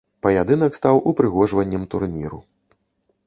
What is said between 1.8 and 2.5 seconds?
турніру.